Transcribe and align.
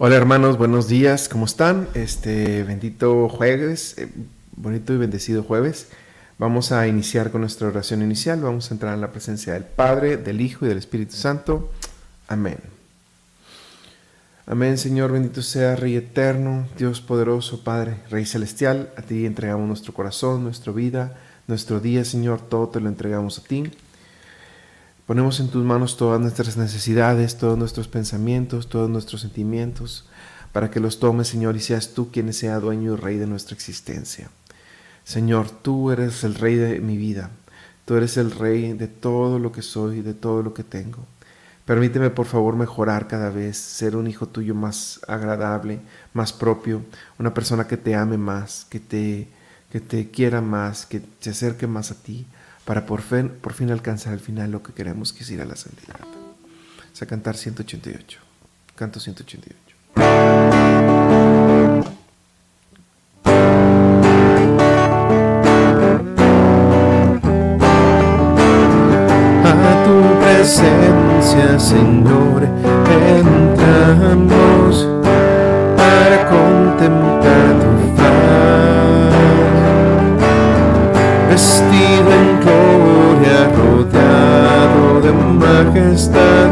Hola 0.00 0.14
hermanos, 0.14 0.58
buenos 0.58 0.86
días, 0.86 1.28
¿cómo 1.28 1.44
están? 1.44 1.88
Este 1.94 2.62
bendito 2.62 3.28
jueves, 3.28 3.98
eh, 3.98 4.08
bonito 4.54 4.92
y 4.92 4.96
bendecido 4.96 5.42
jueves. 5.42 5.88
Vamos 6.38 6.70
a 6.70 6.86
iniciar 6.86 7.32
con 7.32 7.40
nuestra 7.40 7.66
oración 7.66 8.02
inicial, 8.02 8.40
vamos 8.40 8.70
a 8.70 8.74
entrar 8.74 8.94
en 8.94 9.00
la 9.00 9.10
presencia 9.10 9.54
del 9.54 9.64
Padre, 9.64 10.16
del 10.16 10.40
Hijo 10.40 10.64
y 10.64 10.68
del 10.68 10.78
Espíritu 10.78 11.16
Santo. 11.16 11.72
Amén. 12.28 12.58
Amén, 14.46 14.78
Señor, 14.78 15.10
bendito 15.10 15.42
sea 15.42 15.74
Rey 15.74 15.96
eterno, 15.96 16.68
Dios 16.78 17.00
poderoso, 17.00 17.64
Padre, 17.64 17.96
Rey 18.08 18.24
celestial, 18.24 18.90
a 18.96 19.02
ti 19.02 19.26
entregamos 19.26 19.66
nuestro 19.66 19.92
corazón, 19.94 20.44
nuestra 20.44 20.72
vida, 20.72 21.18
nuestro 21.48 21.80
día, 21.80 22.04
Señor, 22.04 22.40
todo 22.40 22.68
te 22.68 22.78
lo 22.78 22.88
entregamos 22.88 23.40
a 23.40 23.42
ti. 23.42 23.72
Ponemos 25.08 25.40
en 25.40 25.48
tus 25.48 25.64
manos 25.64 25.96
todas 25.96 26.20
nuestras 26.20 26.58
necesidades, 26.58 27.38
todos 27.38 27.56
nuestros 27.56 27.88
pensamientos, 27.88 28.68
todos 28.68 28.90
nuestros 28.90 29.22
sentimientos, 29.22 30.06
para 30.52 30.70
que 30.70 30.80
los 30.80 31.00
tomes, 31.00 31.28
Señor, 31.28 31.56
y 31.56 31.60
seas 31.60 31.94
tú 31.94 32.10
quien 32.12 32.30
sea 32.34 32.60
dueño 32.60 32.92
y 32.92 32.96
rey 32.96 33.16
de 33.16 33.26
nuestra 33.26 33.54
existencia. 33.54 34.28
Señor, 35.04 35.48
tú 35.48 35.90
eres 35.90 36.24
el 36.24 36.34
rey 36.34 36.56
de 36.56 36.80
mi 36.80 36.98
vida, 36.98 37.30
tú 37.86 37.96
eres 37.96 38.18
el 38.18 38.30
rey 38.30 38.74
de 38.74 38.86
todo 38.86 39.38
lo 39.38 39.50
que 39.50 39.62
soy, 39.62 40.02
de 40.02 40.12
todo 40.12 40.42
lo 40.42 40.52
que 40.52 40.62
tengo. 40.62 41.06
Permíteme, 41.64 42.10
por 42.10 42.26
favor, 42.26 42.54
mejorar 42.54 43.08
cada 43.08 43.30
vez, 43.30 43.56
ser 43.56 43.96
un 43.96 44.08
hijo 44.08 44.26
tuyo 44.28 44.54
más 44.54 45.00
agradable, 45.08 45.80
más 46.12 46.34
propio, 46.34 46.82
una 47.18 47.32
persona 47.32 47.66
que 47.66 47.78
te 47.78 47.94
ame 47.94 48.18
más, 48.18 48.66
que 48.68 48.78
te, 48.78 49.28
que 49.72 49.80
te 49.80 50.10
quiera 50.10 50.42
más, 50.42 50.84
que 50.84 51.00
se 51.20 51.30
acerque 51.30 51.66
más 51.66 51.92
a 51.92 51.94
ti 51.94 52.26
para 52.68 52.84
por 52.84 53.00
fin, 53.00 53.30
por 53.40 53.54
fin 53.54 53.70
alcanzar 53.70 54.12
al 54.12 54.20
final 54.20 54.50
lo 54.50 54.62
que 54.62 54.74
queremos 54.74 55.14
que 55.14 55.22
es 55.22 55.30
ir 55.30 55.40
a 55.40 55.46
la 55.46 55.56
santidad. 55.56 56.00
O 56.00 56.94
sea, 56.94 57.08
cantar 57.08 57.34
188. 57.34 58.20
Canto 58.74 59.00
188. 59.00 59.54
A 69.44 69.84
tu 69.86 69.96
presencia, 70.20 71.58
Señor, 71.58 72.44
entramos 73.16 74.47
majestad, 85.98 86.50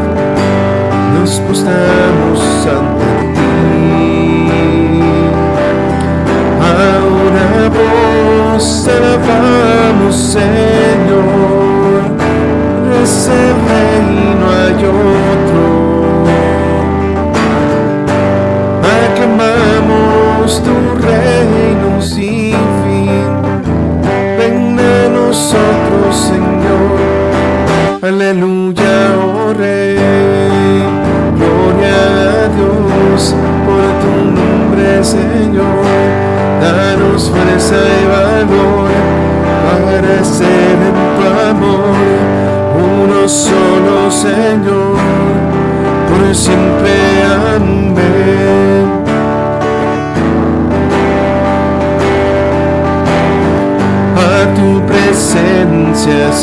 nos 1.17 1.39
postramos 1.39 2.41
ante 2.67 3.05
ti. 3.33 5.01
Ahora 6.59 7.69
vos 7.69 8.87
alabamos, 8.87 10.15
Señor, 10.15 10.76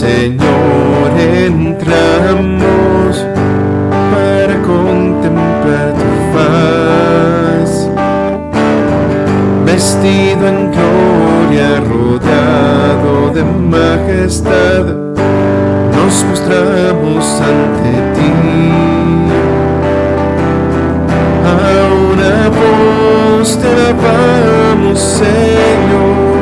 Señor, 0.05 1.17
entramos 1.19 3.13
para 4.13 4.55
contemplar 4.61 5.95
tu 5.99 6.09
faz. 6.35 7.71
Vestido 9.65 10.43
en 10.47 10.71
gloria, 10.73 11.81
rodeado 11.89 13.15
de 13.33 13.43
majestad, 13.45 14.85
nos 15.97 16.15
mostramos 16.29 17.25
ante 17.41 17.93
ti. 18.15 18.33
A 21.47 21.49
una 22.13 22.35
voz 22.51 23.49
te 23.59 23.69
alabamos, 23.69 25.01
Señor 25.01 26.34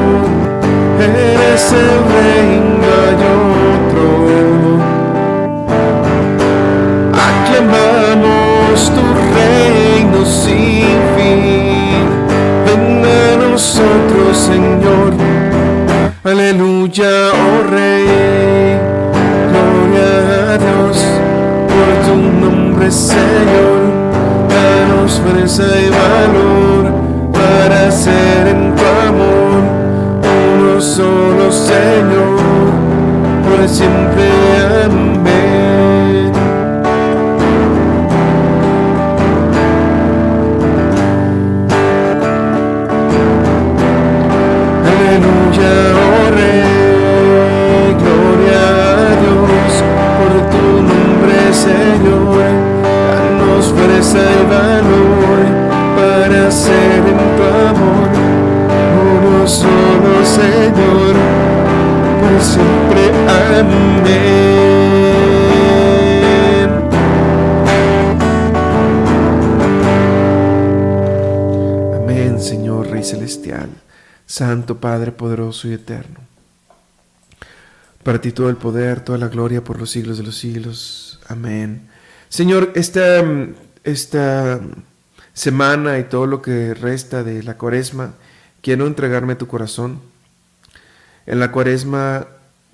eres 1.04 1.72
el 1.72 1.88
reino 2.14 2.92
y 3.10 3.22
otro. 3.42 4.06
Aclamamos 7.28 8.76
tu 8.94 9.04
reino 9.34 10.18
sin 10.24 10.98
fin. 11.16 12.04
Ven 12.66 13.04
a 13.04 13.48
nosotros, 13.50 14.32
Señor. 14.36 15.10
Aleluya, 16.24 17.12
oh 17.32 17.62
Rey. 17.70 18.78
Gloria 19.50 20.08
a 20.52 20.58
Dios 20.58 20.96
por 21.68 21.88
tu 22.06 22.16
nombre, 22.16 22.90
Señor. 22.90 23.80
Danos 24.48 25.20
fuerza 25.20 25.64
y 25.64 25.88
valor 25.90 26.84
para 27.32 27.90
ser 27.90 28.46
en 28.48 28.74
tu 28.74 28.84
amor 29.08 29.31
solo 30.82 31.52
Señor, 31.52 32.40
por 33.44 33.68
siempre 33.68 34.28
amén. 34.84 35.71
Santo 74.42 74.78
Padre 74.78 75.12
poderoso 75.12 75.68
y 75.68 75.72
eterno. 75.74 76.18
Para 78.02 78.20
ti 78.20 78.32
todo 78.32 78.50
el 78.50 78.56
poder, 78.56 79.00
toda 79.00 79.16
la 79.16 79.28
gloria 79.28 79.62
por 79.62 79.78
los 79.78 79.92
siglos 79.92 80.18
de 80.18 80.24
los 80.24 80.36
siglos. 80.36 81.20
Amén. 81.28 81.88
Señor, 82.28 82.72
esta, 82.74 83.24
esta 83.84 84.60
semana 85.32 86.00
y 86.00 86.04
todo 86.04 86.26
lo 86.26 86.42
que 86.42 86.74
resta 86.74 87.22
de 87.22 87.44
la 87.44 87.56
cuaresma, 87.56 88.14
quiero 88.62 88.88
entregarme 88.88 89.34
a 89.34 89.38
tu 89.38 89.46
corazón. 89.46 90.00
En 91.26 91.38
la 91.38 91.52
cuaresma 91.52 92.26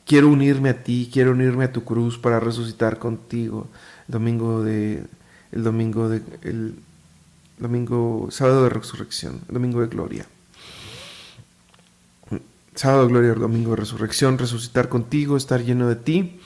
quiero 0.06 0.28
unirme 0.28 0.70
a 0.70 0.82
ti, 0.82 1.10
quiero 1.12 1.32
unirme 1.32 1.64
a 1.64 1.72
tu 1.72 1.84
cruz 1.84 2.16
para 2.16 2.40
resucitar 2.40 2.98
contigo. 2.98 3.68
El 4.08 4.12
domingo 4.12 4.62
de 4.62 5.04
el 5.52 5.62
domingo 5.64 6.08
de 6.08 6.22
el 6.44 6.76
domingo 7.58 8.28
sábado 8.30 8.62
de 8.62 8.70
resurrección, 8.70 9.42
el 9.48 9.54
domingo 9.54 9.82
de 9.82 9.88
gloria. 9.88 10.26
Sábado 12.78 13.08
gloria, 13.08 13.34
domingo 13.34 13.74
resurrección, 13.74 14.38
resucitar 14.38 14.88
contigo, 14.88 15.36
estar 15.36 15.64
lleno 15.64 15.88
de 15.88 15.96
ti, 15.96 16.38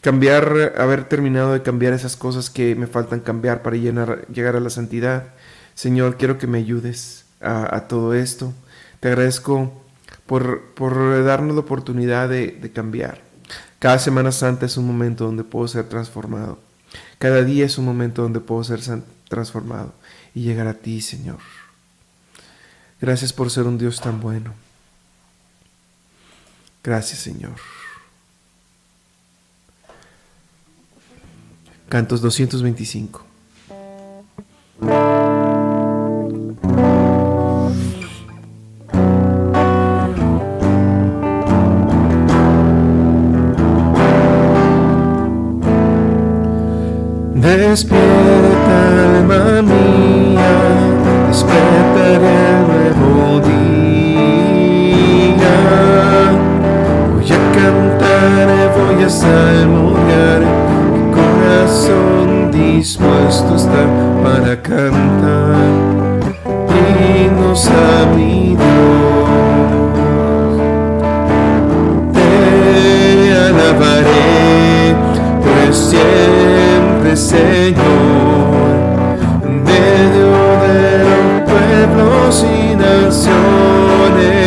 cambiar, 0.00 0.72
haber 0.78 1.04
terminado 1.06 1.52
de 1.52 1.60
cambiar 1.60 1.92
esas 1.92 2.16
cosas 2.16 2.48
que 2.48 2.74
me 2.74 2.86
faltan 2.86 3.20
cambiar 3.20 3.60
para 3.60 3.76
llenar, 3.76 4.26
llegar 4.28 4.56
a 4.56 4.60
la 4.60 4.70
santidad. 4.70 5.34
Señor, 5.74 6.16
quiero 6.16 6.38
que 6.38 6.46
me 6.46 6.56
ayudes 6.56 7.26
a, 7.42 7.88
todo 7.88 8.14
esto. 8.14 8.54
Te 9.00 9.08
agradezco 9.08 9.70
por, 10.24 10.62
por 10.72 11.22
darnos 11.22 11.54
la 11.54 11.60
oportunidad 11.60 12.30
de 12.30 12.72
cambiar. 12.74 13.20
Cada 13.78 13.98
Semana 13.98 14.32
Santa 14.32 14.64
es 14.64 14.78
un 14.78 14.86
momento 14.86 15.26
donde 15.26 15.44
puedo 15.44 15.68
ser 15.68 15.90
transformado. 15.90 16.58
Cada 17.18 17.44
día 17.44 17.66
es 17.66 17.76
un 17.76 17.84
momento 17.84 18.22
donde 18.22 18.40
puedo 18.40 18.64
ser 18.64 18.80
transformado. 19.28 19.92
y 20.34 20.40
llegar 20.40 20.68
a 20.68 20.72
ti, 20.72 21.02
Señor. 21.02 21.40
Gracias 22.98 23.34
por 23.34 23.50
ser 23.50 23.64
un 23.64 23.76
Dios 23.76 24.00
tan 24.00 24.22
bueno. 24.22 24.65
Gracias, 26.86 27.18
Señor. 27.18 27.56
Cantos 31.88 32.20
225. 32.20 33.24
Despierta, 47.34 49.18
alma 49.18 49.62
mía, 49.62 49.85
voy 59.06 59.14
a 59.14 59.14
salmodiar, 59.14 60.40
mi 60.92 61.02
corazón 61.14 62.50
dispuesto 62.50 63.54
está 63.54 63.86
para 64.22 64.60
cantar 64.60 65.54
himnos 66.68 67.68
a 67.68 68.06
mi 68.16 68.56
Dios. 68.56 68.66
Te 72.14 73.32
alabaré, 73.32 74.96
pues 75.44 75.76
siempre 75.76 77.16
Señor, 77.16 77.76
en 79.44 79.62
medio 79.62 80.30
de 80.64 80.80
los 81.04 81.42
pueblos 81.48 82.44
y 82.44 82.74
naciones. 82.74 84.45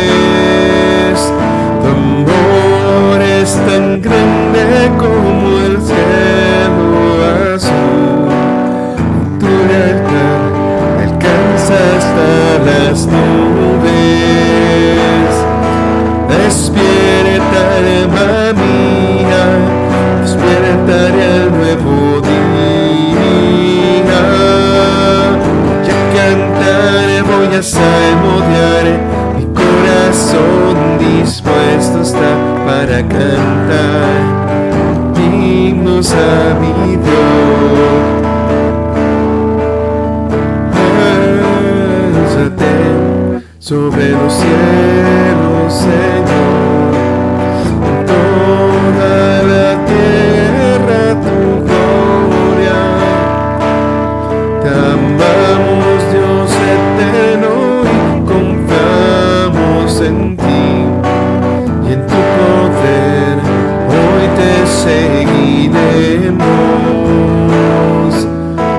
Seguiremos. 64.80 66.40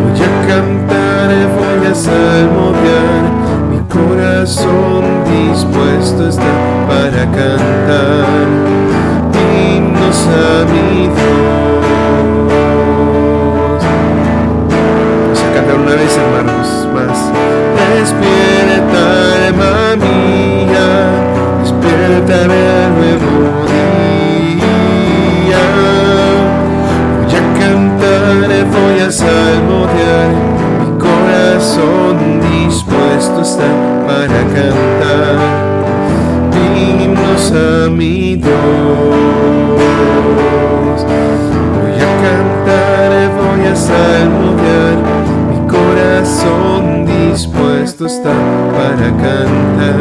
Voy 0.00 0.18
a 0.28 0.32
cantar, 0.48 1.28
voy 1.58 1.82
a 1.90 1.94
salmodiar, 1.94 3.24
mi 3.70 3.80
corazón 3.96 5.02
dispuesto 5.30 6.22
está 6.28 6.52
para 6.88 7.22
cantar 7.36 7.51
una 15.82 15.94
vez, 15.94 16.16
hermanos, 16.16 16.88
más. 16.94 17.18
Despierta, 17.94 19.02
alma 19.46 19.96
mía, 19.96 20.88
despertaré 21.62 22.62
al 22.84 22.92
nuevo 22.94 23.32
día. 23.66 24.64
Voy 27.18 27.34
a 27.34 27.42
cantar, 27.58 28.48
voy 28.66 28.98
a 29.00 29.10
salmodiar, 29.10 30.30
mi 30.80 30.88
corazón 30.98 32.16
dispuesto 32.40 33.40
está 33.42 33.70
para 34.06 34.40
cantar 34.54 35.36
himnos 36.76 37.52
a 37.52 37.90
mi 37.90 38.36
Dios. 38.36 38.52
Está 48.06 48.32
para 48.72 48.96
cantar 48.96 49.96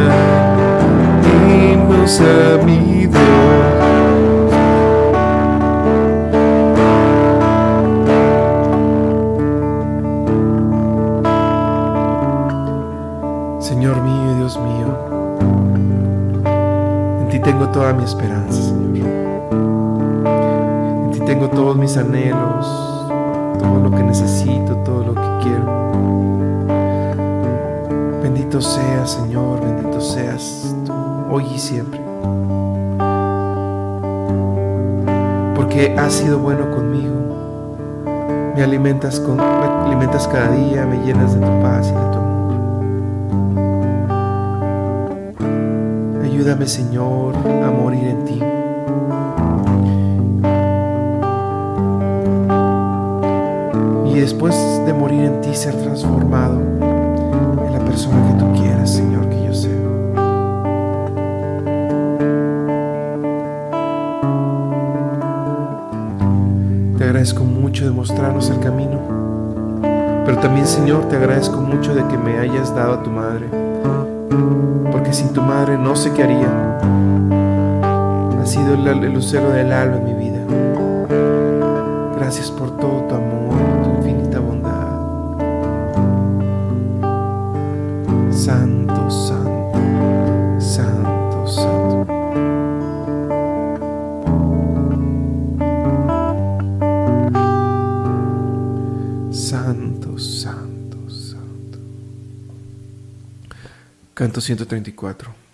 himnos 1.48 2.19
a 2.21 2.63
mi 2.65 3.07
Dios. 3.07 3.21
Señor 13.60 14.01
mío 14.01 14.31
y 14.31 14.36
Dios 14.36 14.60
mío, 14.60 14.88
en 17.22 17.29
ti 17.29 17.39
tengo 17.39 17.70
toda 17.70 17.93
mi 17.93 18.03
esperanza, 18.03 18.62
Señor. 18.62 19.08
En 21.05 21.12
ti 21.12 21.20
tengo 21.22 21.50
todos 21.50 21.75
mis 21.77 21.96
anhelos, 21.98 22.67
todo 23.60 23.79
lo 23.84 23.91
que 23.91 24.03
necesito, 24.03 24.75
Bendito 28.51 28.70
seas, 28.70 29.12
Señor, 29.12 29.62
bendito 29.62 30.01
seas 30.01 30.75
tú, 30.86 30.91
hoy 31.31 31.46
y 31.55 31.58
siempre. 31.58 32.01
Porque 35.55 35.96
has 35.98 36.12
sido 36.12 36.38
bueno 36.38 36.70
conmigo. 36.70 37.15
Me 38.53 38.62
alimentas, 38.62 39.22
con, 39.22 39.38
me 39.38 39.43
alimentas 39.43 40.27
cada 40.27 40.51
día, 40.51 40.86
me 40.86 40.98
llenas 41.05 41.34
de 41.34 41.39
tu 41.39 41.62
paz 41.62 41.88
y 41.88 41.93
de 41.93 42.12
tu 42.12 42.17
amor. 42.17 42.53
Ayúdame, 46.25 46.67
Señor, 46.67 47.34
a 47.38 47.72
morir 47.72 48.03
en 48.03 48.25
ti. 48.25 48.43
Y 54.13 54.20
después 54.20 54.53
de 54.86 54.93
morir 54.93 55.22
en 55.22 55.39
ti, 55.39 55.55
ser 55.55 55.74
transformado 55.74 56.90
persona 57.91 58.25
que 58.25 58.39
tú 58.39 58.53
quieras, 58.53 58.89
Señor, 58.89 59.27
que 59.27 59.43
yo 59.45 59.53
sea. 59.53 59.71
Te 66.98 67.03
agradezco 67.03 67.43
mucho 67.43 67.83
de 67.83 67.91
mostrarnos 67.91 68.50
el 68.50 68.60
camino. 68.62 68.98
Pero 70.25 70.38
también, 70.38 70.65
Señor, 70.65 71.10
te 71.10 71.17
agradezco 71.17 71.57
mucho 71.57 71.93
de 71.93 72.07
que 72.07 72.17
me 72.17 72.39
hayas 72.39 72.74
dado 72.74 72.93
a 72.93 73.03
tu 73.03 73.10
madre. 73.10 73.48
Porque 74.89 75.12
sin 75.12 75.33
tu 75.33 75.41
madre 75.41 75.77
no 75.77 75.93
sé 75.98 76.13
qué 76.13 76.24
haría. 76.24 76.79
Ha 78.41 78.45
sido 78.45 78.75
el, 78.75 78.88
el 79.03 79.13
lucero 79.13 79.50
del 79.50 79.74
alma 79.74 79.98
en 79.98 80.05
mi 80.05 80.13
vida. 80.13 80.39
Gracias 82.15 82.50
por 82.51 82.77
todo 82.77 83.01
Canto 104.13 104.41
134. 104.41 105.50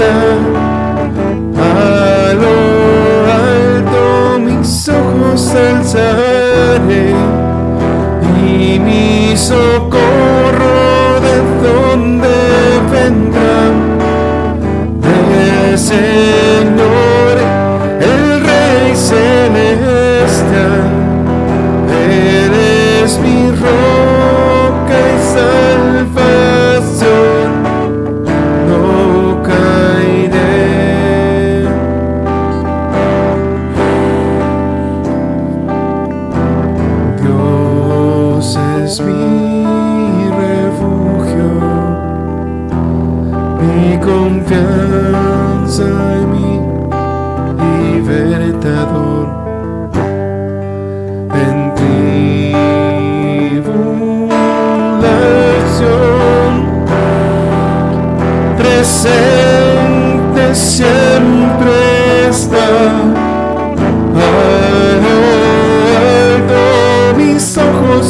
a 0.00 1.62
lo 2.34 2.56
alto 3.32 4.38
mis 4.38 4.88
ojos 4.88 5.54
alzaré 5.54 7.12
y 8.46 8.78
mi 8.78 9.36
socorro 9.36 11.20
de 11.20 11.36
donde 11.66 12.28
vendrá 12.92 13.60
de 15.02 15.76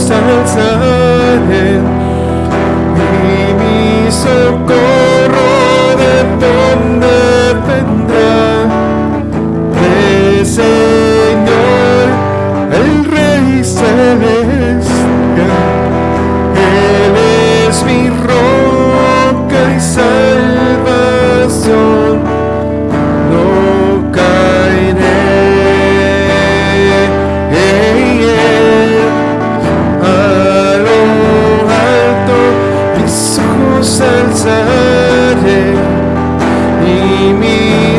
serce 0.08 0.68
mimi 2.96 4.10
soko 4.10 4.87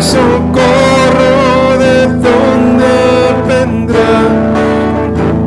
socorro 0.10 1.78
de 1.78 2.08
donde 2.26 2.96
vendrá. 3.48 4.14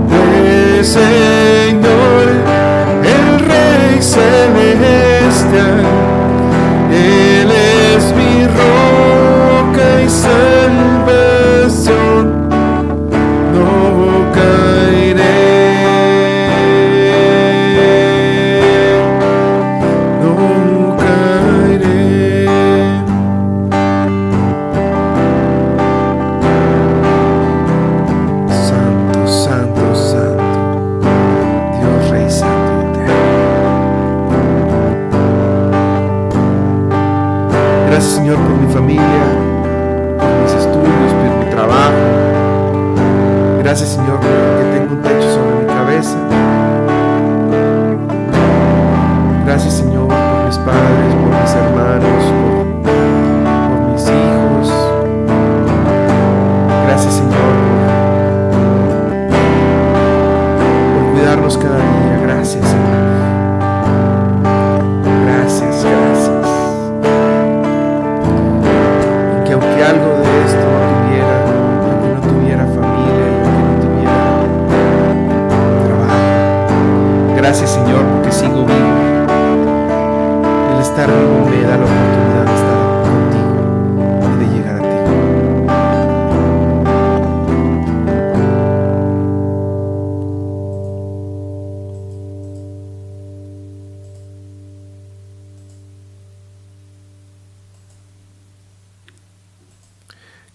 De 0.08 0.84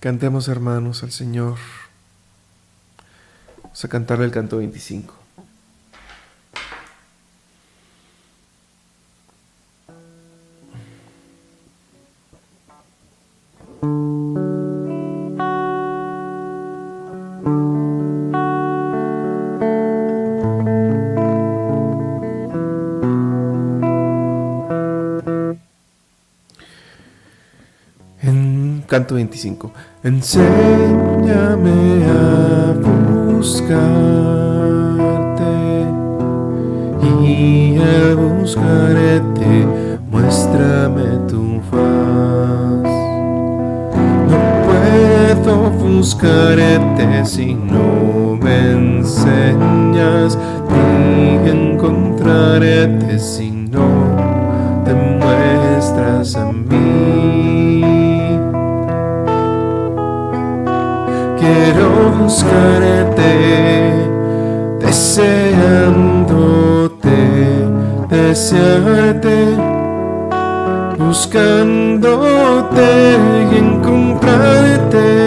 Cantemos 0.08 0.48
hermanos 0.48 1.04
al 1.04 1.12
Señor. 1.12 1.58
Vamos 3.62 3.84
a 3.84 3.90
cantarle 3.90 4.24
el 4.24 4.32
canto 4.32 4.56
25. 4.56 5.14
canto 28.88 29.16
25. 29.16 29.72
Enséñame 30.04 30.50
a 32.06 32.74
buscarte 33.36 33.88
y 37.04 37.78
al 37.78 38.16
buscarte 38.16 39.68
muéstrame 40.10 41.04
tu 41.28 41.62
faz. 41.70 42.88
No 44.32 44.40
puedo 45.44 45.70
buscarte 45.72 47.26
si 47.26 47.54
no 47.54 48.38
me 48.42 48.72
enseñas 48.72 50.38
ni 50.72 51.50
encontrarte 51.50 53.20
si 53.20 53.52
no 53.52 53.88
te 54.86 54.94
muestras 54.94 56.36
a 56.38 56.52
mí. 56.54 57.37
quiero 61.48 62.12
buscarte, 62.20 63.32
deseándote, 64.80 65.88
desearte, 68.10 69.38
buscándote 70.98 72.88
y 73.52 73.56
encontrarte. 73.58 75.27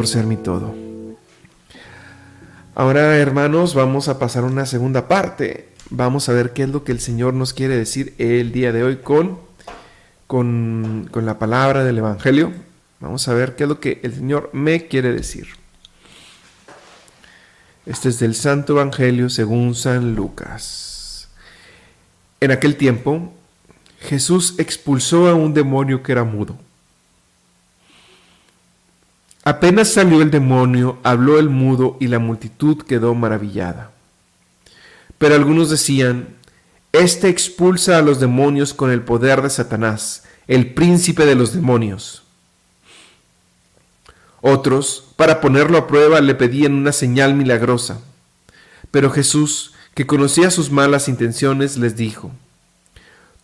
Por 0.00 0.06
ser 0.06 0.24
mi 0.24 0.38
todo. 0.38 0.74
Ahora, 2.74 3.18
hermanos, 3.18 3.74
vamos 3.74 4.08
a 4.08 4.18
pasar 4.18 4.44
a 4.44 4.46
una 4.46 4.64
segunda 4.64 5.08
parte. 5.08 5.68
Vamos 5.90 6.26
a 6.30 6.32
ver 6.32 6.54
qué 6.54 6.62
es 6.62 6.70
lo 6.70 6.84
que 6.84 6.92
el 6.92 7.00
Señor 7.00 7.34
nos 7.34 7.52
quiere 7.52 7.76
decir 7.76 8.14
el 8.16 8.50
día 8.50 8.72
de 8.72 8.82
hoy 8.82 8.96
con, 8.96 9.38
con, 10.26 11.06
con 11.10 11.26
la 11.26 11.38
palabra 11.38 11.84
del 11.84 11.98
Evangelio. 11.98 12.50
Vamos 12.98 13.28
a 13.28 13.34
ver 13.34 13.56
qué 13.56 13.64
es 13.64 13.68
lo 13.68 13.78
que 13.78 14.00
el 14.02 14.14
Señor 14.14 14.48
me 14.54 14.86
quiere 14.86 15.12
decir. 15.12 15.48
Este 17.84 18.08
es 18.08 18.18
del 18.20 18.34
Santo 18.34 18.72
Evangelio 18.72 19.28
según 19.28 19.74
San 19.74 20.14
Lucas. 20.14 21.28
En 22.40 22.52
aquel 22.52 22.76
tiempo, 22.76 23.34
Jesús 23.98 24.54
expulsó 24.56 25.28
a 25.28 25.34
un 25.34 25.52
demonio 25.52 26.02
que 26.02 26.12
era 26.12 26.24
mudo. 26.24 26.56
Apenas 29.50 29.88
salió 29.88 30.22
el 30.22 30.30
demonio, 30.30 31.00
habló 31.02 31.40
el 31.40 31.50
mudo 31.50 31.96
y 31.98 32.06
la 32.06 32.20
multitud 32.20 32.84
quedó 32.84 33.16
maravillada. 33.16 33.90
Pero 35.18 35.34
algunos 35.34 35.70
decían, 35.70 36.28
Este 36.92 37.28
expulsa 37.28 37.98
a 37.98 38.02
los 38.02 38.20
demonios 38.20 38.74
con 38.74 38.92
el 38.92 39.02
poder 39.02 39.42
de 39.42 39.50
Satanás, 39.50 40.22
el 40.46 40.72
príncipe 40.72 41.26
de 41.26 41.34
los 41.34 41.52
demonios. 41.52 42.22
Otros, 44.40 45.02
para 45.16 45.40
ponerlo 45.40 45.78
a 45.78 45.88
prueba, 45.88 46.20
le 46.20 46.36
pedían 46.36 46.74
una 46.74 46.92
señal 46.92 47.34
milagrosa. 47.34 47.98
Pero 48.92 49.10
Jesús, 49.10 49.72
que 49.94 50.06
conocía 50.06 50.52
sus 50.52 50.70
malas 50.70 51.08
intenciones, 51.08 51.76
les 51.76 51.96
dijo, 51.96 52.30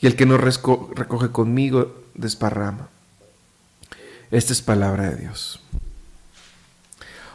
y 0.00 0.06
el 0.06 0.16
que 0.16 0.26
no 0.26 0.36
recoge 0.36 1.28
conmigo 1.30 1.94
desparrama. 2.14 2.88
Esta 4.30 4.52
es 4.52 4.62
palabra 4.62 5.10
de 5.10 5.16
Dios. 5.16 5.60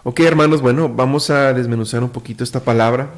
Ok, 0.04 0.20
hermanos, 0.22 0.62
bueno, 0.62 0.90
vamos 0.90 1.30
a 1.30 1.54
desmenuzar 1.54 2.04
un 2.04 2.10
poquito 2.10 2.44
esta 2.44 2.62
palabra. 2.62 3.10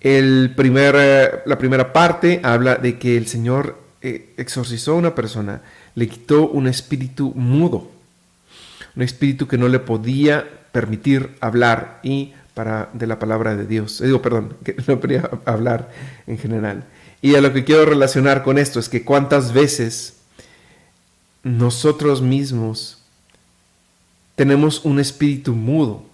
El 0.00 0.52
primer, 0.56 0.94
eh, 0.98 1.30
la 1.46 1.58
primera 1.58 1.92
parte 1.92 2.40
habla 2.42 2.76
de 2.76 2.98
que 2.98 3.16
el 3.16 3.26
Señor 3.26 3.78
eh, 4.00 4.32
exorcizó 4.36 4.92
a 4.92 4.96
una 4.96 5.14
persona, 5.14 5.62
le 5.94 6.08
quitó 6.08 6.48
un 6.48 6.66
espíritu 6.66 7.32
mudo, 7.36 7.90
un 8.96 9.02
espíritu 9.02 9.46
que 9.46 9.58
no 9.58 9.68
le 9.68 9.78
podía 9.78 10.44
permitir 10.72 11.36
hablar 11.40 12.00
y 12.02 12.32
para 12.54 12.88
de 12.92 13.06
la 13.06 13.18
palabra 13.18 13.54
de 13.54 13.66
Dios. 13.66 14.00
Eh, 14.00 14.06
Digo, 14.06 14.20
perdón, 14.20 14.56
que 14.64 14.74
no 14.86 14.98
podía 14.98 15.28
hablar 15.44 15.90
en 16.26 16.38
general. 16.38 16.84
Y 17.22 17.36
a 17.36 17.40
lo 17.40 17.52
que 17.52 17.64
quiero 17.64 17.86
relacionar 17.86 18.42
con 18.42 18.58
esto 18.58 18.80
es 18.80 18.88
que 18.88 19.04
cuántas 19.04 19.52
veces 19.52 20.14
nosotros 21.44 22.20
mismos 22.20 22.98
tenemos 24.34 24.84
un 24.84 24.98
espíritu 24.98 25.54
mudo, 25.54 26.04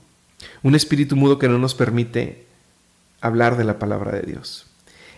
un 0.63 0.75
espíritu 0.75 1.17
mudo 1.17 1.39
que 1.39 1.49
no 1.49 1.59
nos 1.59 1.75
permite 1.75 2.45
hablar 3.23 3.57
de 3.57 3.65
la 3.65 3.79
palabra 3.79 4.13
de 4.13 4.23
Dios. 4.23 4.67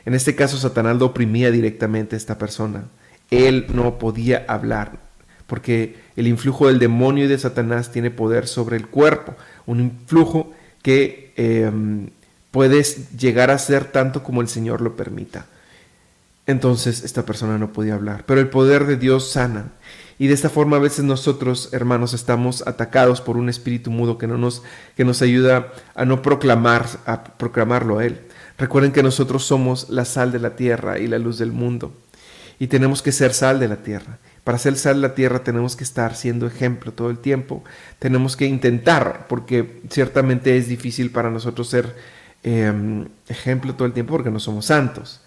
En 0.06 0.14
este 0.14 0.36
caso, 0.36 0.56
Satanás 0.56 0.96
lo 0.96 1.06
oprimía 1.06 1.50
directamente 1.50 2.14
a 2.14 2.18
esta 2.18 2.38
persona. 2.38 2.84
Él 3.32 3.66
no 3.74 3.98
podía 3.98 4.44
hablar, 4.46 5.00
porque 5.48 5.96
el 6.14 6.28
influjo 6.28 6.68
del 6.68 6.78
demonio 6.78 7.24
y 7.24 7.28
de 7.28 7.38
Satanás 7.38 7.90
tiene 7.90 8.12
poder 8.12 8.46
sobre 8.46 8.76
el 8.76 8.86
cuerpo, 8.86 9.34
un 9.66 9.80
influjo 9.80 10.52
que 10.82 11.32
eh, 11.36 11.70
puede 12.52 12.82
llegar 13.18 13.50
a 13.50 13.58
ser 13.58 13.86
tanto 13.86 14.22
como 14.22 14.40
el 14.40 14.48
Señor 14.48 14.80
lo 14.80 14.94
permita. 14.94 15.46
Entonces 16.46 17.04
esta 17.04 17.24
persona 17.24 17.58
no 17.58 17.72
podía 17.72 17.94
hablar, 17.94 18.24
pero 18.26 18.40
el 18.40 18.48
poder 18.48 18.86
de 18.86 18.96
Dios 18.96 19.30
sana. 19.30 19.72
Y 20.18 20.26
de 20.26 20.34
esta 20.34 20.50
forma 20.50 20.76
a 20.76 20.80
veces 20.80 21.04
nosotros, 21.04 21.70
hermanos, 21.72 22.12
estamos 22.12 22.66
atacados 22.66 23.20
por 23.20 23.36
un 23.36 23.48
espíritu 23.48 23.90
mudo 23.90 24.18
que 24.18 24.26
no 24.26 24.36
nos 24.36 24.62
que 24.96 25.04
nos 25.04 25.22
ayuda 25.22 25.72
a 25.94 26.04
no 26.04 26.22
proclamar 26.22 26.86
a 27.06 27.24
proclamarlo 27.24 27.98
a 27.98 28.04
él. 28.04 28.20
Recuerden 28.58 28.92
que 28.92 29.02
nosotros 29.02 29.44
somos 29.44 29.88
la 29.88 30.04
sal 30.04 30.32
de 30.32 30.38
la 30.40 30.56
tierra 30.56 30.98
y 30.98 31.06
la 31.06 31.18
luz 31.18 31.38
del 31.38 31.52
mundo 31.52 31.92
y 32.60 32.66
tenemos 32.66 33.00
que 33.00 33.10
ser 33.10 33.32
sal 33.32 33.58
de 33.58 33.66
la 33.66 33.76
tierra. 33.76 34.18
Para 34.44 34.58
ser 34.58 34.76
sal 34.76 34.96
de 34.96 35.08
la 35.08 35.14
tierra 35.14 35.42
tenemos 35.42 35.76
que 35.76 35.82
estar 35.82 36.14
siendo 36.14 36.46
ejemplo 36.46 36.92
todo 36.92 37.08
el 37.08 37.18
tiempo. 37.18 37.64
Tenemos 37.98 38.36
que 38.36 38.44
intentar, 38.44 39.26
porque 39.28 39.80
ciertamente 39.88 40.56
es 40.58 40.68
difícil 40.68 41.10
para 41.10 41.30
nosotros 41.30 41.70
ser 41.70 41.96
em, 42.42 43.08
ejemplo 43.28 43.74
todo 43.74 43.86
el 43.86 43.94
tiempo 43.94 44.12
porque 44.12 44.30
no 44.30 44.38
somos 44.38 44.66
santos. 44.66 45.22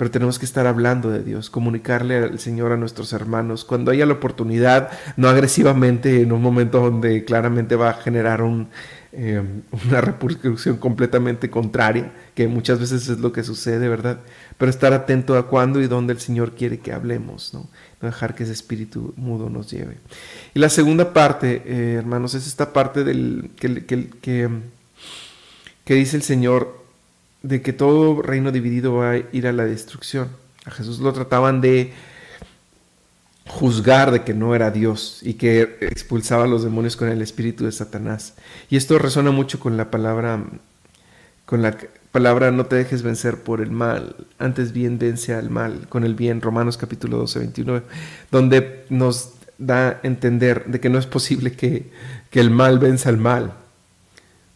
Pero 0.00 0.10
tenemos 0.10 0.38
que 0.38 0.46
estar 0.46 0.66
hablando 0.66 1.10
de 1.10 1.22
Dios, 1.22 1.50
comunicarle 1.50 2.16
al 2.16 2.38
Señor 2.38 2.72
a 2.72 2.78
nuestros 2.78 3.12
hermanos 3.12 3.66
cuando 3.66 3.90
haya 3.90 4.06
la 4.06 4.14
oportunidad, 4.14 4.88
no 5.18 5.28
agresivamente 5.28 6.22
en 6.22 6.32
un 6.32 6.40
momento 6.40 6.80
donde 6.80 7.22
claramente 7.26 7.76
va 7.76 7.90
a 7.90 7.92
generar 7.92 8.40
em, 8.40 9.60
una 9.90 10.00
repercusión 10.00 10.78
completamente 10.78 11.50
contraria, 11.50 12.14
que 12.34 12.48
muchas 12.48 12.80
veces 12.80 13.10
es 13.10 13.18
lo 13.18 13.30
que 13.30 13.42
sucede, 13.42 13.90
¿verdad? 13.90 14.20
Pero 14.56 14.70
estar 14.70 14.94
atento 14.94 15.36
a 15.36 15.48
cuándo 15.48 15.82
y 15.82 15.86
dónde 15.86 16.14
el 16.14 16.20
Señor 16.20 16.52
quiere 16.54 16.78
que 16.78 16.94
hablemos, 16.94 17.52
¿no? 17.52 17.68
no 18.00 18.08
dejar 18.08 18.34
que 18.34 18.44
ese 18.44 18.52
espíritu 18.52 19.12
mudo 19.18 19.50
nos 19.50 19.70
lleve. 19.70 19.98
Y 20.54 20.60
la 20.60 20.70
segunda 20.70 21.12
parte, 21.12 21.62
eh, 21.66 21.96
hermanos, 21.98 22.32
es 22.32 22.46
esta 22.46 22.72
parte 22.72 23.04
del 23.04 23.50
que, 23.54 23.84
que, 23.84 24.08
que, 25.84 25.94
dice 25.94 26.16
el 26.16 26.22
Señor 26.22 26.79
de 27.42 27.62
que 27.62 27.72
todo 27.72 28.22
reino 28.22 28.52
dividido 28.52 28.94
va 28.94 29.12
a 29.12 29.16
ir 29.32 29.46
a 29.46 29.52
la 29.52 29.64
destrucción. 29.64 30.28
A 30.64 30.70
Jesús 30.70 31.00
lo 31.00 31.12
trataban 31.12 31.60
de 31.60 31.92
juzgar 33.46 34.12
de 34.12 34.22
que 34.22 34.34
no 34.34 34.54
era 34.54 34.70
Dios 34.70 35.20
y 35.22 35.34
que 35.34 35.78
expulsaba 35.80 36.44
a 36.44 36.46
los 36.46 36.62
demonios 36.62 36.96
con 36.96 37.08
el 37.08 37.20
espíritu 37.22 37.64
de 37.64 37.72
Satanás. 37.72 38.34
Y 38.68 38.76
esto 38.76 38.98
resuena 38.98 39.30
mucho 39.30 39.58
con 39.58 39.76
la 39.76 39.90
palabra, 39.90 40.42
con 41.46 41.62
la 41.62 41.76
palabra 42.12 42.50
no 42.50 42.66
te 42.66 42.76
dejes 42.76 43.02
vencer 43.02 43.42
por 43.42 43.60
el 43.60 43.70
mal, 43.70 44.16
antes 44.38 44.72
bien 44.72 44.98
vence 44.98 45.34
al 45.34 45.50
mal 45.50 45.88
con 45.88 46.04
el 46.04 46.14
bien, 46.14 46.40
Romanos 46.40 46.76
capítulo 46.76 47.18
12, 47.18 47.38
29, 47.40 47.82
donde 48.30 48.84
nos 48.88 49.32
da 49.58 49.88
a 49.88 50.00
entender 50.02 50.64
de 50.66 50.80
que 50.80 50.88
no 50.88 50.98
es 50.98 51.06
posible 51.06 51.52
que, 51.52 51.90
que 52.30 52.40
el 52.40 52.50
mal 52.50 52.78
venza 52.78 53.08
al 53.08 53.18
mal. 53.18 53.54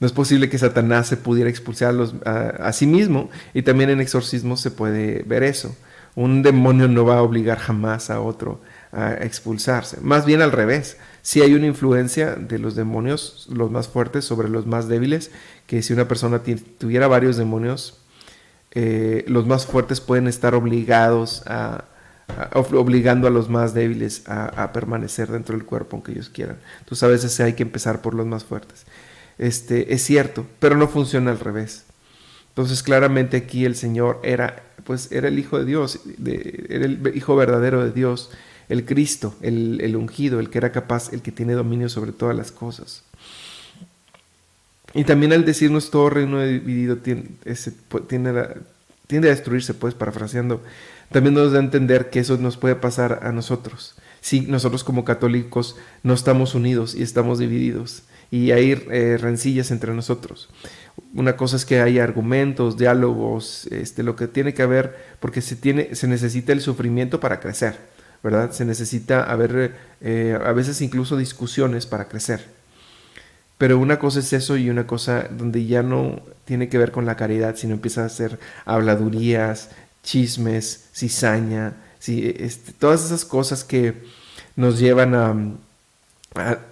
No 0.00 0.06
es 0.06 0.12
posible 0.12 0.48
que 0.48 0.58
Satanás 0.58 1.06
se 1.06 1.16
pudiera 1.16 1.48
expulsar 1.48 1.94
a, 2.24 2.30
a, 2.48 2.72
sí 2.72 2.86
mismo 2.86 3.30
y 3.54 3.62
también 3.62 3.90
en 3.90 4.00
exorcismo 4.00 4.56
se 4.56 4.70
puede 4.70 5.22
ver 5.22 5.42
eso. 5.42 5.76
Un 6.14 6.42
demonio 6.42 6.88
no 6.88 7.04
va 7.04 7.18
a 7.18 7.22
obligar 7.22 7.58
jamás 7.58 8.10
a 8.10 8.20
otro 8.20 8.60
a 8.94 9.14
expulsarse. 9.14 10.00
Más 10.00 10.24
bien 10.24 10.40
al 10.40 10.52
revés. 10.52 10.96
Si 11.22 11.40
hay 11.40 11.54
una 11.54 11.66
influencia 11.66 12.36
de 12.36 12.58
los 12.58 12.74
demonios, 12.74 13.48
los 13.50 13.70
más 13.70 13.88
fuertes, 13.88 14.24
sobre 14.24 14.48
los 14.48 14.66
más 14.66 14.88
débiles, 14.88 15.30
que 15.66 15.82
si 15.82 15.92
una 15.92 16.06
persona 16.06 16.42
tuviera 16.78 17.08
varios 17.08 17.36
demonios, 17.36 17.98
eh, 18.72 19.24
los 19.26 19.46
más 19.46 19.66
fuertes 19.66 20.00
pueden 20.00 20.28
estar 20.28 20.54
obligados 20.54 21.42
a, 21.46 21.84
obligando 22.54 23.26
a 23.26 23.30
los 23.30 23.48
más 23.48 23.74
débiles 23.74 24.28
a, 24.28 24.72
permanecer 24.72 25.30
dentro 25.30 25.56
del 25.56 25.66
cuerpo 25.66 25.96
aunque 25.96 26.12
ellos 26.12 26.28
quieran. 26.28 26.58
Entonces 26.80 27.02
a 27.02 27.08
veces 27.08 27.40
hay 27.40 27.54
que 27.54 27.62
empezar 27.62 28.02
por 28.02 28.14
los 28.14 28.26
más 28.26 28.44
fuertes. 28.44 28.84
Este, 29.38 29.94
es 29.94 30.02
cierto, 30.02 30.46
pero 30.58 30.76
no 30.76 30.88
funciona 30.88 31.30
al 31.30 31.40
revés. 31.40 31.84
Entonces 32.50 32.82
claramente 32.82 33.36
aquí 33.36 33.64
el 33.64 33.74
Señor 33.74 34.20
era, 34.22 34.62
pues 34.84 35.10
era 35.10 35.28
el 35.28 35.38
Hijo 35.38 35.58
de 35.58 35.64
Dios, 35.64 36.00
era 36.68 36.84
el 36.84 37.12
Hijo 37.14 37.34
verdadero 37.34 37.82
de 37.84 37.90
Dios, 37.90 38.30
el 38.68 38.84
Cristo, 38.84 39.34
el, 39.40 39.96
ungido, 39.96 40.40
el 40.40 40.50
que 40.50 40.58
era 40.58 40.72
capaz, 40.72 41.12
el 41.12 41.20
que 41.20 41.32
tiene 41.32 41.54
dominio 41.54 41.88
sobre 41.88 42.12
todas 42.12 42.36
las 42.36 42.52
cosas. 42.52 43.02
Y 44.94 45.02
también 45.02 45.32
al 45.32 45.44
decirnos 45.44 45.90
todo 45.90 46.10
reino 46.10 46.40
dividido 46.44 46.98
tiende, 46.98 47.30
tiende, 48.06 48.30
a, 49.28 49.30
destruirse, 49.30 49.74
pues, 49.74 49.94
parafraseando, 49.94 50.62
también 51.10 51.34
nos 51.34 51.52
da 51.52 51.58
a 51.58 51.62
entender 51.62 52.10
que 52.10 52.20
eso 52.20 52.36
nos 52.38 52.56
puede 52.56 52.76
pasar 52.76 53.20
a 53.24 53.32
nosotros. 53.32 53.96
Si 54.20 54.42
nosotros 54.42 54.84
como 54.84 55.04
católicos 55.04 55.76
no 56.04 56.14
estamos 56.14 56.54
unidos 56.54 56.94
y 56.94 57.02
estamos 57.02 57.40
divididos 57.40 58.04
y 58.30 58.50
hay 58.50 58.72
eh, 58.90 59.18
rencillas 59.20 59.70
entre 59.70 59.94
nosotros. 59.94 60.48
Una 61.14 61.36
cosa 61.36 61.56
es 61.56 61.64
que 61.64 61.80
hay 61.80 61.98
argumentos, 61.98 62.76
diálogos, 62.76 63.66
este, 63.66 64.02
lo 64.02 64.16
que 64.16 64.28
tiene 64.28 64.54
que 64.54 64.62
haber, 64.62 64.96
porque 65.20 65.40
se, 65.40 65.56
tiene, 65.56 65.94
se 65.94 66.06
necesita 66.06 66.52
el 66.52 66.60
sufrimiento 66.60 67.20
para 67.20 67.40
crecer, 67.40 67.78
¿verdad? 68.22 68.52
Se 68.52 68.64
necesita 68.64 69.24
haber, 69.24 69.74
eh, 70.00 70.38
a 70.44 70.52
veces 70.52 70.80
incluso 70.80 71.16
discusiones 71.16 71.86
para 71.86 72.08
crecer. 72.08 72.44
Pero 73.58 73.78
una 73.78 73.98
cosa 73.98 74.20
es 74.20 74.32
eso 74.32 74.56
y 74.56 74.70
una 74.70 74.86
cosa 74.86 75.28
donde 75.30 75.64
ya 75.66 75.82
no 75.82 76.20
tiene 76.44 76.68
que 76.68 76.78
ver 76.78 76.90
con 76.90 77.06
la 77.06 77.16
caridad, 77.16 77.56
sino 77.56 77.74
empieza 77.74 78.02
a 78.02 78.06
hacer 78.06 78.38
habladurías, 78.64 79.70
chismes, 80.02 80.88
cizaña, 80.92 81.74
este, 82.06 82.72
todas 82.72 83.04
esas 83.04 83.24
cosas 83.24 83.64
que 83.64 84.02
nos 84.56 84.78
llevan 84.78 85.14
a, 85.14 85.34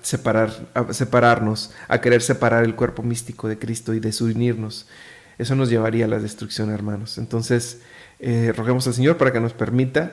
separar, 0.02 0.50
a 0.74 0.92
separarnos, 0.92 1.72
a 1.88 2.00
querer 2.00 2.22
separar 2.22 2.64
el 2.64 2.74
cuerpo 2.74 3.02
místico 3.02 3.48
de 3.48 3.58
Cristo 3.58 3.94
y 3.94 4.00
desunirnos. 4.00 4.86
Eso 5.38 5.54
nos 5.54 5.70
llevaría 5.70 6.04
a 6.04 6.08
la 6.08 6.18
destrucción, 6.18 6.70
hermanos. 6.70 7.18
Entonces, 7.18 7.80
eh, 8.18 8.52
roguemos 8.56 8.86
al 8.86 8.94
Señor 8.94 9.16
para 9.16 9.32
que 9.32 9.40
nos 9.40 9.52
permita 9.52 10.12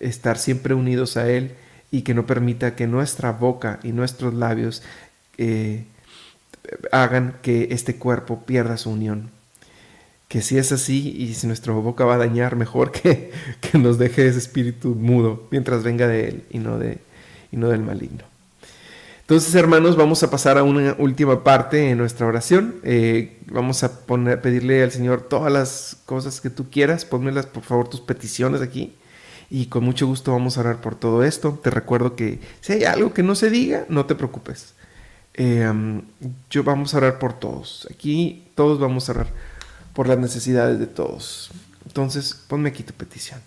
estar 0.00 0.38
siempre 0.38 0.74
unidos 0.74 1.16
a 1.16 1.28
Él 1.28 1.54
y 1.90 2.02
que 2.02 2.14
no 2.14 2.26
permita 2.26 2.74
que 2.74 2.86
nuestra 2.86 3.32
boca 3.32 3.80
y 3.82 3.92
nuestros 3.92 4.34
labios 4.34 4.82
eh, 5.38 5.84
hagan 6.92 7.38
que 7.42 7.68
este 7.70 7.96
cuerpo 7.96 8.44
pierda 8.44 8.76
su 8.76 8.90
unión. 8.90 9.30
Que 10.28 10.42
si 10.42 10.58
es 10.58 10.72
así 10.72 11.14
y 11.16 11.34
si 11.34 11.46
nuestra 11.46 11.72
boca 11.72 12.04
va 12.04 12.16
a 12.16 12.18
dañar, 12.18 12.56
mejor 12.56 12.90
que, 12.90 13.30
que 13.60 13.78
nos 13.78 13.98
deje 13.98 14.26
ese 14.26 14.38
espíritu 14.38 14.94
mudo 14.94 15.46
mientras 15.50 15.84
venga 15.84 16.08
de 16.08 16.28
él 16.28 16.44
y 16.50 16.58
no, 16.58 16.78
de, 16.78 16.98
y 17.52 17.56
no 17.56 17.68
del 17.68 17.82
maligno. 17.82 18.35
Entonces, 19.26 19.56
hermanos, 19.56 19.96
vamos 19.96 20.22
a 20.22 20.30
pasar 20.30 20.56
a 20.56 20.62
una 20.62 20.94
última 21.00 21.42
parte 21.42 21.90
en 21.90 21.98
nuestra 21.98 22.28
oración. 22.28 22.76
Eh, 22.84 23.40
vamos 23.46 23.82
a 23.82 24.06
pedirle 24.40 24.84
al 24.84 24.92
Señor 24.92 25.22
todas 25.22 25.52
las 25.52 25.96
cosas 26.06 26.40
que 26.40 26.48
tú 26.48 26.70
quieras. 26.70 27.04
Pónmelas, 27.04 27.44
por 27.44 27.64
favor, 27.64 27.88
tus 27.88 28.00
peticiones 28.00 28.62
aquí. 28.62 28.94
Y 29.50 29.66
con 29.66 29.82
mucho 29.82 30.06
gusto 30.06 30.30
vamos 30.30 30.56
a 30.56 30.60
orar 30.60 30.80
por 30.80 30.94
todo 30.94 31.24
esto. 31.24 31.58
Te 31.60 31.70
recuerdo 31.70 32.14
que 32.14 32.38
si 32.60 32.74
hay 32.74 32.84
algo 32.84 33.12
que 33.12 33.24
no 33.24 33.34
se 33.34 33.50
diga, 33.50 33.84
no 33.88 34.06
te 34.06 34.14
preocupes. 34.14 34.74
Em, 35.34 36.02
yo 36.48 36.62
vamos 36.62 36.94
a 36.94 36.98
orar 36.98 37.18
por 37.18 37.32
todos. 37.32 37.88
Aquí 37.90 38.44
todos 38.54 38.78
vamos 38.78 39.08
a 39.08 39.12
orar 39.12 39.26
por 39.92 40.06
las 40.06 40.18
necesidades 40.18 40.78
de 40.78 40.86
todos. 40.86 41.50
Entonces, 41.84 42.32
ponme 42.46 42.68
aquí 42.68 42.84
tu 42.84 42.92
petición. 42.92 43.40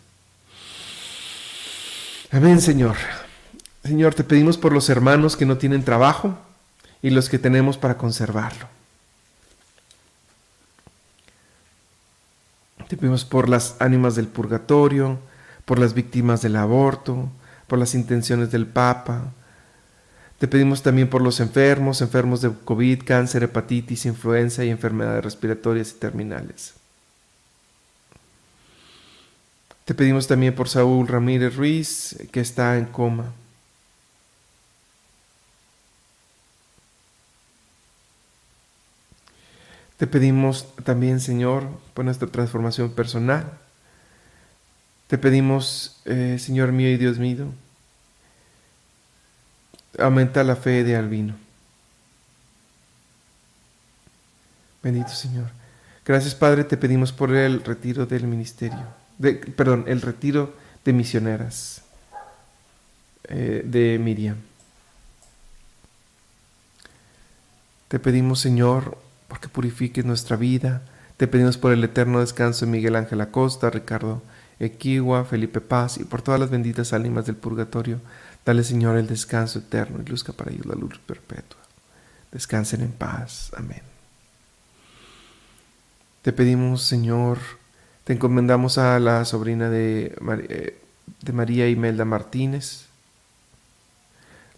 Amén, 2.32 2.60
Señor. 2.60 2.98
Señor, 3.84 4.13
te 4.13 4.24
pedimos 4.24 4.58
por 4.58 4.74
los 4.74 4.89
hermanos 4.89 5.36
que 5.38 5.46
no 5.46 5.58
tienen 5.58 5.84
trabajo 5.84 6.38
y 7.02 7.10
los 7.10 7.30
que 7.30 7.39
tenemos 7.39 7.78
para 7.78 7.98
conservarlo. 7.98 8.68
Te 12.88 12.98
pedimos 12.98 13.24
por 13.24 13.50
las 13.50 13.76
ánimas 13.80 14.15
del 14.15 14.28
purgatorio, 14.28 15.20
por 15.65 15.80
las 15.80 15.94
víctimas 15.94 16.42
del 16.42 16.56
aborto, 16.56 17.30
por 17.68 17.78
las 17.80 17.94
intenciones 17.94 18.52
del 18.52 18.65
Papa, 18.65 19.32
te 20.39 20.48
pedimos 20.48 20.82
también 20.82 21.10
por 21.10 21.22
los 21.22 21.42
enfermos, 21.42 22.02
enfermos 22.02 22.42
de 22.42 22.50
COVID, 22.63 23.04
cáncer, 23.04 23.44
hepatitis, 23.44 24.06
influenza 24.06 24.63
y 24.63 24.70
enfermedades 24.70 25.22
respiratorias 25.22 25.92
y 25.92 25.96
terminales. 25.96 26.74
Te 29.84 29.94
pedimos 29.94 30.28
también 30.28 30.56
por 30.56 30.70
Saúl 30.70 31.10
Ramírez 31.10 31.58
Ruiz, 31.58 32.15
que 32.32 32.39
está 32.39 32.78
en 32.78 32.86
coma. 32.86 33.34
Te 40.00 40.08
pedimos 40.08 40.66
también, 40.86 41.20
Señor, 41.20 41.68
por 41.94 42.06
nuestra 42.06 42.30
transformación 42.30 42.94
personal. 42.94 43.52
Te 45.08 45.18
pedimos, 45.18 46.00
eh, 46.06 46.38
Señor 46.40 46.72
mío 46.72 46.90
y 46.90 46.96
Dios 46.96 47.20
mío, 47.20 47.48
aumenta 49.98 50.42
la 50.46 50.56
fe 50.56 50.86
de 50.86 50.96
Albino. 50.96 51.36
Bendito 54.82 55.10
Señor. 55.10 55.50
Gracias 56.06 56.34
Padre, 56.34 56.64
te 56.64 56.78
pedimos 56.78 57.12
por 57.12 57.36
el 57.36 57.62
retiro 57.62 58.06
del 58.06 58.26
ministerio, 58.26 58.88
perdón, 59.58 59.84
el 59.86 60.02
retiro 60.02 60.56
de 60.86 60.94
misioneras 60.94 61.82
eh, 63.26 63.64
de 63.66 64.00
Miriam. 64.00 64.38
Te 67.90 68.00
pedimos 68.00 68.40
Señor, 68.40 68.98
porque 69.30 69.48
purifiques 69.48 70.04
nuestra 70.04 70.36
vida. 70.36 70.82
Te 71.15 71.28
pedimos 71.28 71.58
por 71.58 71.72
el 71.72 71.84
eterno 71.84 72.20
descanso 72.20 72.65
de 72.65 72.72
Miguel 72.72 72.98
Ángel 72.98 73.22
Acosta, 73.22 73.70
Ricardo 73.70 74.22
Equigua, 74.60 75.24
Felipe 75.24 75.62
Paz 75.62 75.98
y 75.98 76.04
por 76.04 76.22
todas 76.22 76.42
las 76.42 76.50
benditas 76.50 76.92
ánimas 76.92 77.26
del 77.26 77.38
purgatorio 77.38 78.02
Dale, 78.50 78.63
Señor, 78.63 78.98
el 78.98 79.06
descanso 79.06 79.60
eterno 79.60 80.02
y 80.02 80.10
luzca 80.10 80.34
para 80.34 80.52
ellos 80.52 80.65
la 80.65 80.74
luz 80.74 80.98
perpetua. 81.06 81.60
Descansen 82.32 82.82
en 82.82 82.92
paz. 82.92 83.52
Amén. 83.56 83.82
Te 86.24 86.34
pedimos, 86.34 86.84
Señor, 86.84 87.38
te 88.06 88.13
encomendamos 88.13 88.78
a 88.78 89.00
la 89.00 89.24
sobrina 89.26 89.70
de, 89.70 90.15
eh, 90.50 90.82
de 91.22 91.34
María 91.34 91.70
Imelda 91.70 92.06
Martínez, 92.06 92.88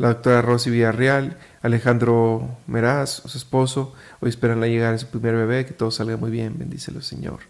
la 0.01 0.07
doctora 0.07 0.41
Rosy 0.41 0.71
Villarreal, 0.71 1.37
Alejandro 1.61 2.57
Meraz, 2.65 3.21
su 3.23 3.37
esposo. 3.37 3.93
Hoy 4.19 4.29
esperan 4.29 4.59
la 4.59 4.65
llegada 4.65 4.93
de 4.93 4.97
su 4.97 5.05
primer 5.05 5.35
bebé, 5.35 5.63
que 5.63 5.73
todo 5.73 5.91
salga 5.91 6.17
muy 6.17 6.31
bien. 6.31 6.55
Bendícelo, 6.57 7.03
Señor. 7.03 7.41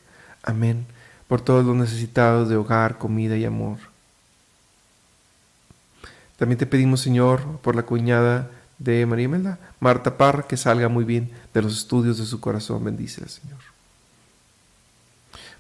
Amén. 0.44 0.86
Por 1.30 1.40
todos 1.40 1.66
los 1.66 1.78
necesitados 1.78 2.50
de 2.50 2.58
hogar, 2.58 2.98
comida 2.98 3.38
y 3.38 3.46
amor. 3.46 3.78
También 6.36 6.58
te 6.58 6.66
pedimos, 6.66 7.00
Señor, 7.00 7.42
por 7.62 7.78
la 7.78 7.84
cuñada 7.84 8.52
de 8.80 9.06
María 9.06 9.26
Imelda, 9.26 9.58
Marta 9.80 10.18
Parra, 10.18 10.44
que 10.44 10.58
salga 10.58 10.90
muy 10.90 11.06
bien 11.06 11.32
de 11.54 11.62
los 11.62 11.78
estudios 11.78 12.18
de 12.18 12.26
su 12.26 12.42
corazón. 12.42 12.84
Bendícela, 12.84 13.30
Señor. 13.30 13.60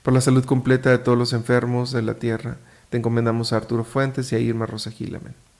Por 0.04 0.13
la 0.13 0.19
salud 0.19 0.43
completa 0.43 0.89
de 0.89 0.97
todos 0.97 1.17
los 1.17 1.32
enfermos 1.32 1.93
de 1.93 2.01
la 2.01 2.15
tierra, 2.15 2.58
te 2.89 2.97
encomendamos 2.97 3.54
a 3.54 3.56
Arturo 3.56 3.86
Fuentes 3.86 4.34
y 4.34 4.36
a 4.36 4.39
Irma 4.39 4.65
Rosa 4.65 4.91
Gil. 4.91 5.15
Amén. 5.15 5.51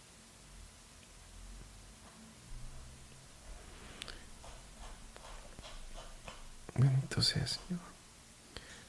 Bendito 6.82 7.22
sea, 7.22 7.46
Señor. 7.46 7.80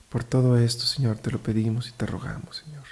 Por 0.08 0.24
todo 0.24 0.56
esto, 0.56 0.86
Señor, 0.86 1.18
te 1.18 1.30
lo 1.30 1.38
pedimos 1.38 1.88
y 1.88 1.92
te 1.92 2.06
rogamos, 2.06 2.56
Señor. 2.56 2.84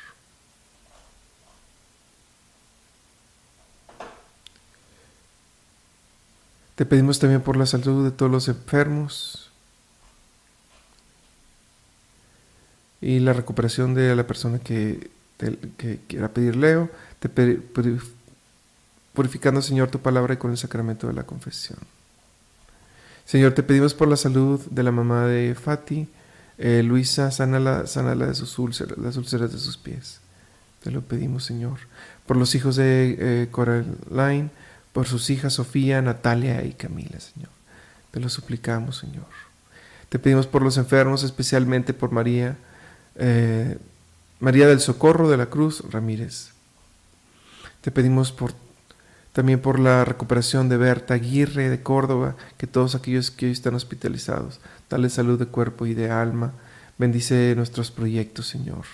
Te 6.77 6.87
pedimos 6.87 7.19
también 7.19 7.43
por 7.43 7.57
la 7.57 7.67
salud 7.67 8.05
de 8.05 8.11
todos 8.11 8.31
los 8.33 8.49
enfermos 8.49 9.51
y 13.01 13.21
la 13.21 13.33
recuperación 13.33 13.95
de 13.95 14.15
la 14.15 14.27
persona 14.27 14.59
que, 14.59 15.11
quiera 16.09 16.29
pedir 16.29 16.57
Leo, 16.57 16.91
te 17.19 17.29
purificando, 19.15 19.63
Señor, 19.63 19.91
tu 19.91 20.01
palabra 20.01 20.35
y 20.35 20.37
con 20.37 20.51
el 20.51 20.59
sacramento 20.59 21.07
de 21.07 21.15
la 21.15 21.25
confesión. 21.25 21.79
Señor, 23.31 23.53
te 23.53 23.63
pedimos 23.63 23.95
por 23.95 24.09
la 24.09 24.17
salud 24.17 24.61
de 24.73 24.83
la 24.83 24.91
mamá 24.91 25.25
de 25.27 25.55
Fati, 25.55 26.09
eh, 26.59 26.83
Luisa, 26.83 27.31
sánala, 27.31 27.87
sánala 27.87 28.27
de 28.27 28.35
sus 28.35 28.59
úlceras, 28.59 28.99
las 28.99 29.17
úlceras 29.17 29.53
de 29.53 29.59
sus 29.61 29.77
pies. 29.77 30.19
Te 30.83 30.91
lo 30.91 31.03
pedimos, 31.03 31.45
Señor. 31.45 31.79
Por 32.27 32.37
los 32.37 32.57
hijos 32.57 32.75
de 32.75 33.17
eh, 33.21 33.49
Coraline, 33.53 34.51
por 34.93 35.07
sus 35.07 35.31
hijas 35.31 35.53
Sofía, 35.53 36.03
Natalia 36.03 36.65
y 36.65 36.73
Camila, 36.73 37.21
Señor. 37.21 37.51
Te 38.11 38.19
lo 38.19 38.29
suplicamos, 38.29 38.97
Señor. 38.99 39.29
Te 40.09 40.19
pedimos 40.19 40.49
por 40.49 40.63
los 40.63 40.77
enfermos, 40.77 41.23
especialmente 41.23 41.95
por 41.95 42.11
María, 42.11 42.57
eh, 43.15 43.79
María 44.41 44.67
del 44.67 44.81
Socorro 44.81 45.31
de 45.31 45.37
la 45.37 45.47
Cruz 45.47 45.85
Ramírez. 45.89 46.51
Te 47.81 47.93
pedimos 47.93 48.33
por, 48.33 48.55
también 49.33 49.61
por 49.61 49.79
la 49.79 50.05
recuperación 50.05 50.69
de 50.69 50.77
Berta 50.77 51.15
Aguirre 51.15 51.69
de 51.69 51.83
Córdoba, 51.83 52.37
que 52.59 52.67
todos 52.67 52.95
aquellos 52.95 53.31
que 53.31 53.47
hoy 53.47 53.53
están 53.53 53.75
hospitalizados, 53.75 54.61
dale 54.89 55.09
salud 55.09 55.39
de 55.39 55.47
cuerpo 55.47 55.87
y 55.87 55.95
de 55.95 56.11
alma. 56.11 56.53
Bendice 56.99 57.55
nuestros 57.57 57.91
proyectos, 57.91 58.49
Señor. 58.49 58.85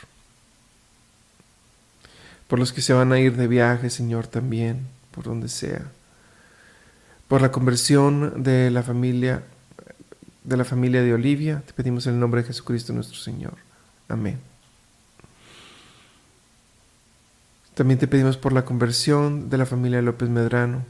Por 2.49 2.59
los 2.59 2.73
que 2.73 2.83
se 2.83 2.93
van 2.93 3.13
a 3.13 3.19
ir 3.19 3.37
de 3.37 3.49
viaje, 3.49 3.91
Señor, 3.91 4.27
también 4.27 4.87
por 5.11 5.25
donde 5.25 5.49
sea. 5.49 5.91
Por 7.29 7.43
la 7.43 7.51
conversión 7.51 8.43
de 8.43 8.71
la 8.71 8.83
familia 8.83 9.43
de 10.47 10.57
la 10.57 10.65
familia 10.65 11.03
de 11.03 11.13
Olivia, 11.13 11.63
te 11.67 11.73
pedimos 11.73 12.07
en 12.07 12.15
el 12.15 12.21
nombre 12.21 12.43
de 12.43 12.47
Jesucristo 12.47 12.93
nuestro 12.93 13.19
Señor. 13.19 13.55
Amén. 14.09 14.39
También 17.77 18.01
te 18.01 18.09
pedimos 18.09 18.37
por 18.37 18.53
la 18.53 18.65
conversión 18.65 19.49
de 19.49 19.59
la 19.59 19.67
familia 19.67 20.03
López 20.03 20.29
Medrano. 20.29 20.85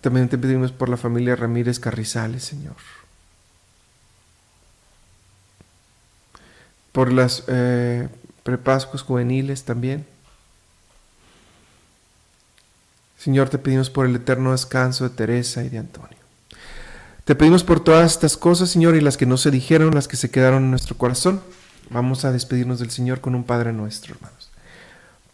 También 0.00 0.30
te 0.30 0.38
pedimos 0.38 0.72
por 0.72 0.88
la 0.88 0.96
familia 0.96 1.36
Ramírez 1.36 1.78
Carrizales, 1.78 2.44
Señor. 2.44 2.76
por 6.92 7.12
las 7.12 7.44
eh, 7.46 8.08
prepascos 8.42 9.02
juveniles 9.02 9.64
también. 9.64 10.06
Señor, 13.18 13.48
te 13.50 13.58
pedimos 13.58 13.90
por 13.90 14.06
el 14.06 14.16
eterno 14.16 14.52
descanso 14.52 15.04
de 15.04 15.10
Teresa 15.10 15.62
y 15.62 15.68
de 15.68 15.78
Antonio. 15.78 16.19
Te 17.24 17.34
pedimos 17.34 17.64
por 17.64 17.80
todas 17.80 18.12
estas 18.12 18.36
cosas, 18.36 18.70
Señor, 18.70 18.96
y 18.96 19.00
las 19.00 19.16
que 19.16 19.26
no 19.26 19.36
se 19.36 19.50
dijeron, 19.50 19.94
las 19.94 20.08
que 20.08 20.16
se 20.16 20.30
quedaron 20.30 20.64
en 20.64 20.70
nuestro 20.70 20.96
corazón. 20.96 21.40
Vamos 21.90 22.24
a 22.24 22.32
despedirnos 22.32 22.78
del 22.78 22.90
Señor 22.90 23.20
con 23.20 23.34
un 23.34 23.44
Padre 23.44 23.72
nuestro, 23.72 24.14
hermanos. 24.14 24.50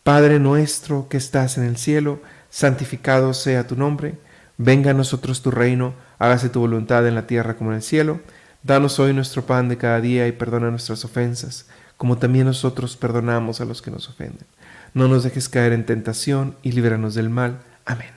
Padre 0.02 0.38
nuestro 0.38 1.08
que 1.08 1.16
estás 1.16 1.58
en 1.58 1.64
el 1.64 1.76
cielo, 1.76 2.20
santificado 2.48 3.34
sea 3.34 3.66
tu 3.66 3.76
nombre. 3.76 4.14
Venga 4.56 4.92
a 4.92 4.94
nosotros 4.94 5.42
tu 5.42 5.50
reino, 5.50 5.94
hágase 6.18 6.48
tu 6.48 6.60
voluntad 6.60 7.06
en 7.06 7.14
la 7.14 7.26
tierra 7.26 7.56
como 7.56 7.70
en 7.70 7.76
el 7.76 7.82
cielo. 7.82 8.20
Danos 8.62 8.98
hoy 8.98 9.12
nuestro 9.12 9.46
pan 9.46 9.68
de 9.68 9.76
cada 9.76 10.00
día 10.00 10.26
y 10.26 10.32
perdona 10.32 10.70
nuestras 10.70 11.04
ofensas, 11.04 11.66
como 11.96 12.18
también 12.18 12.46
nosotros 12.46 12.96
perdonamos 12.96 13.60
a 13.60 13.64
los 13.64 13.82
que 13.82 13.90
nos 13.90 14.08
ofenden. 14.08 14.46
No 14.94 15.08
nos 15.08 15.24
dejes 15.24 15.48
caer 15.48 15.72
en 15.72 15.86
tentación 15.86 16.56
y 16.62 16.72
líbranos 16.72 17.14
del 17.14 17.28
mal. 17.28 17.60
Amén. 17.84 18.15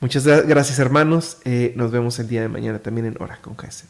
Muchas 0.00 0.24
gracias 0.24 0.78
hermanos. 0.78 1.38
Eh, 1.44 1.72
nos 1.76 1.90
vemos 1.90 2.18
el 2.18 2.28
día 2.28 2.40
de 2.40 2.48
mañana 2.48 2.78
también 2.78 3.06
en 3.06 3.22
Hora 3.22 3.38
con 3.42 3.56
Jesús. 3.56 3.88